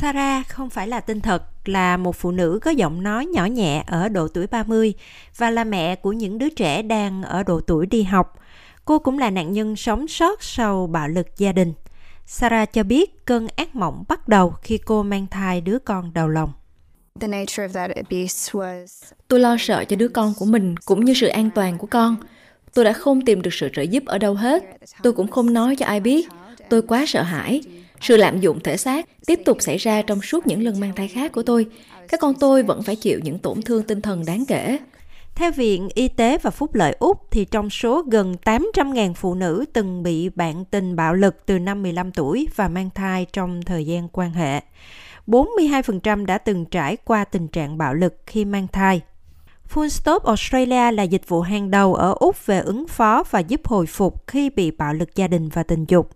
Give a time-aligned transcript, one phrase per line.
[0.00, 3.84] Sarah không phải là tên thật, là một phụ nữ có giọng nói nhỏ nhẹ
[3.86, 4.94] ở độ tuổi 30
[5.36, 8.38] và là mẹ của những đứa trẻ đang ở độ tuổi đi học.
[8.84, 11.72] Cô cũng là nạn nhân sống sót sau bạo lực gia đình.
[12.26, 16.28] Sarah cho biết cơn ác mộng bắt đầu khi cô mang thai đứa con đầu
[16.28, 16.52] lòng.
[19.28, 22.16] Tôi lo sợ cho đứa con của mình cũng như sự an toàn của con.
[22.74, 24.64] Tôi đã không tìm được sự trợ giúp ở đâu hết.
[25.02, 26.28] Tôi cũng không nói cho ai biết.
[26.68, 27.62] Tôi quá sợ hãi.
[28.00, 31.08] Sự lạm dụng thể xác tiếp tục xảy ra trong suốt những lần mang thai
[31.08, 31.66] khác của tôi.
[32.08, 34.78] Các con tôi vẫn phải chịu những tổn thương tinh thần đáng kể.
[35.34, 39.64] Theo Viện Y tế và Phúc lợi Úc, thì trong số gần 800.000 phụ nữ
[39.72, 43.86] từng bị bạn tình bạo lực từ năm 15 tuổi và mang thai trong thời
[43.86, 44.60] gian quan hệ,
[45.26, 49.00] 42% đã từng trải qua tình trạng bạo lực khi mang thai.
[49.74, 53.66] Full Stop Australia là dịch vụ hàng đầu ở Úc về ứng phó và giúp
[53.66, 56.10] hồi phục khi bị bạo lực gia đình và tình dục.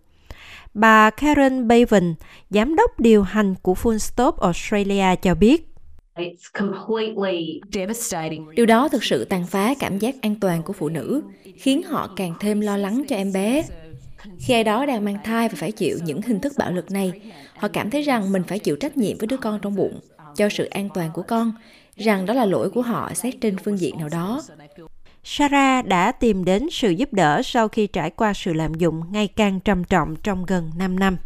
[0.75, 2.15] Bà Karen Bevan,
[2.49, 5.67] giám đốc điều hành của Full Stop Australia cho biết,
[8.55, 11.21] Điều đó thực sự tàn phá cảm giác an toàn của phụ nữ,
[11.55, 13.63] khiến họ càng thêm lo lắng cho em bé.
[14.39, 17.11] Khi ai đó đang mang thai và phải chịu những hình thức bạo lực này,
[17.55, 19.99] họ cảm thấy rằng mình phải chịu trách nhiệm với đứa con trong bụng,
[20.35, 21.51] cho sự an toàn của con,
[21.95, 24.41] rằng đó là lỗi của họ xét trên phương diện nào đó.
[25.27, 29.27] Sarah đã tìm đến sự giúp đỡ sau khi trải qua sự lạm dụng ngày
[29.27, 31.17] càng trầm trọng trong gần 5 năm.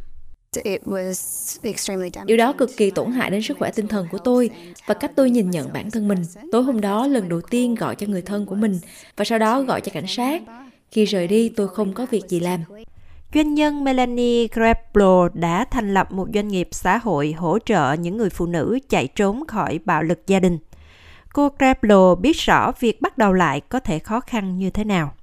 [2.26, 4.50] Điều đó cực kỳ tổn hại đến sức khỏe tinh thần của tôi
[4.86, 6.20] và cách tôi nhìn nhận bản thân mình.
[6.52, 8.80] Tối hôm đó, lần đầu tiên gọi cho người thân của mình
[9.18, 10.42] và sau đó gọi cho cảnh sát.
[10.92, 12.64] Khi rời đi, tôi không có việc gì làm.
[13.34, 18.18] Doanh nhân Melanie Greblo đã thành lập một doanh nghiệp xã hội hỗ trợ những
[18.18, 20.58] người phụ nữ chạy trốn khỏi bạo lực gia đình.
[21.40, 25.14] Cô Greblo biết rõ việc bắt đầu lại có thể khó khăn như thế nào.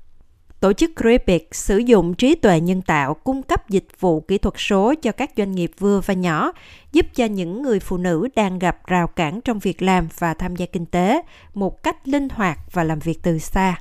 [0.60, 4.54] Tổ chức Cribic sử dụng trí tuệ nhân tạo cung cấp dịch vụ kỹ thuật
[4.58, 6.52] số cho các doanh nghiệp vừa và nhỏ,
[6.92, 10.56] giúp cho những người phụ nữ đang gặp rào cản trong việc làm và tham
[10.56, 11.22] gia kinh tế
[11.54, 13.78] một cách linh hoạt và làm việc từ xa.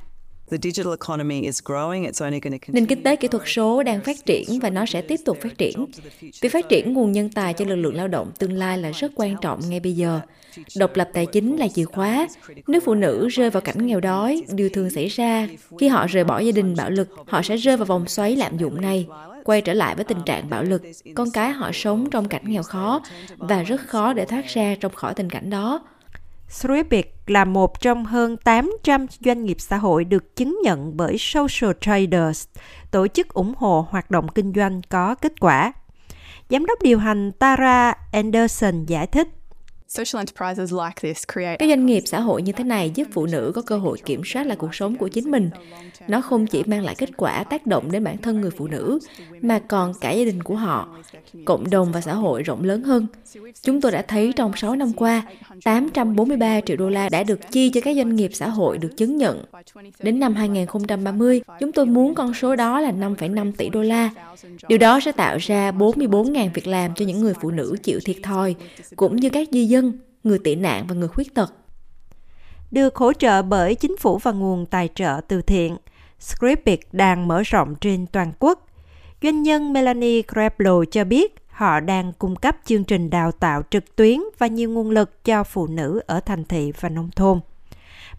[2.68, 5.58] Nền kinh tế kỹ thuật số đang phát triển và nó sẽ tiếp tục phát
[5.58, 5.86] triển.
[6.40, 9.12] Việc phát triển nguồn nhân tài cho lực lượng lao động tương lai là rất
[9.14, 10.20] quan trọng ngay bây giờ.
[10.76, 12.28] Độc lập tài chính là chìa khóa.
[12.66, 15.48] Nếu phụ nữ rơi vào cảnh nghèo đói, điều thường xảy ra
[15.78, 18.58] khi họ rời bỏ gia đình bạo lực, họ sẽ rơi vào vòng xoáy lạm
[18.58, 19.06] dụng này
[19.44, 20.82] quay trở lại với tình trạng bạo lực.
[21.14, 23.00] Con cái họ sống trong cảnh nghèo khó
[23.36, 25.80] và rất khó để thoát ra trong khỏi tình cảnh đó.
[26.48, 31.70] Thribic là một trong hơn 800 doanh nghiệp xã hội được chứng nhận bởi Social
[31.80, 32.44] Traders,
[32.90, 35.72] tổ chức ủng hộ hoạt động kinh doanh có kết quả.
[36.50, 39.28] Giám đốc điều hành Tara Anderson giải thích,
[41.58, 44.22] các doanh nghiệp xã hội như thế này giúp phụ nữ có cơ hội kiểm
[44.24, 45.50] soát lại cuộc sống của chính mình.
[46.08, 48.98] Nó không chỉ mang lại kết quả tác động đến bản thân người phụ nữ,
[49.40, 50.88] mà còn cả gia đình của họ,
[51.44, 53.06] cộng đồng và xã hội rộng lớn hơn.
[53.62, 55.22] Chúng tôi đã thấy trong 6 năm qua,
[55.64, 59.16] 843 triệu đô la đã được chi cho các doanh nghiệp xã hội được chứng
[59.16, 59.44] nhận.
[59.98, 64.10] Đến năm 2030, chúng tôi muốn con số đó là 5,5 tỷ đô la.
[64.68, 68.16] Điều đó sẽ tạo ra 44.000 việc làm cho những người phụ nữ chịu thiệt
[68.22, 68.54] thòi,
[68.96, 69.75] cũng như các di dân,
[70.24, 71.52] người tị nạn và người khuyết tật.
[72.70, 75.76] Được hỗ trợ bởi chính phủ và nguồn tài trợ từ thiện,
[76.20, 78.66] Scripic đang mở rộng trên toàn quốc.
[79.22, 83.96] Doanh nhân Melanie Greblo cho biết họ đang cung cấp chương trình đào tạo trực
[83.96, 87.40] tuyến và nhiều nguồn lực cho phụ nữ ở thành thị và nông thôn.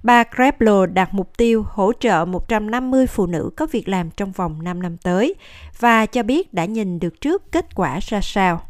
[0.04, 4.64] Bà Greblo đặt mục tiêu hỗ trợ 150 phụ nữ có việc làm trong vòng
[4.64, 5.36] 5 năm tới
[5.80, 8.67] và cho biết đã nhìn được trước kết quả ra sao.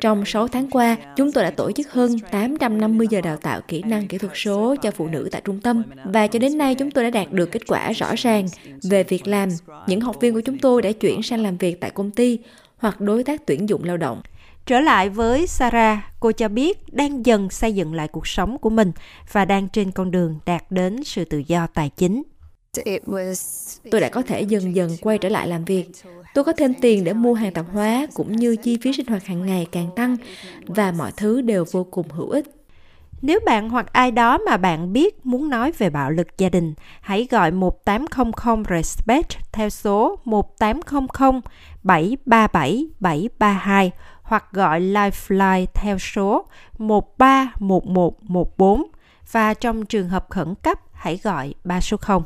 [0.00, 3.82] Trong 6 tháng qua, chúng tôi đã tổ chức hơn 850 giờ đào tạo kỹ
[3.82, 6.90] năng kỹ thuật số cho phụ nữ tại trung tâm và cho đến nay chúng
[6.90, 8.46] tôi đã đạt được kết quả rõ ràng
[8.82, 9.48] về việc làm.
[9.86, 12.38] Những học viên của chúng tôi đã chuyển sang làm việc tại công ty
[12.76, 14.22] hoặc đối tác tuyển dụng lao động.
[14.66, 18.70] Trở lại với Sarah, cô cho biết đang dần xây dựng lại cuộc sống của
[18.70, 18.92] mình
[19.32, 22.22] và đang trên con đường đạt đến sự tự do tài chính.
[23.90, 25.90] Tôi đã có thể dần dần quay trở lại làm việc.
[26.34, 29.24] Tôi có thêm tiền để mua hàng tạp hóa cũng như chi phí sinh hoạt
[29.24, 30.16] hàng ngày càng tăng
[30.66, 32.46] và mọi thứ đều vô cùng hữu ích.
[33.22, 36.74] Nếu bạn hoặc ai đó mà bạn biết muốn nói về bạo lực gia đình,
[37.00, 41.40] hãy gọi 1800 RESPECT theo số 1800
[41.82, 43.90] 737 732
[44.22, 46.46] hoặc gọi Lifeline theo số
[46.78, 48.84] 131114
[49.32, 52.22] và trong trường hợp khẩn cấp hãy gọi 3 số 0.